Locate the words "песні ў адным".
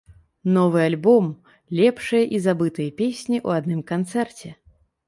3.03-3.81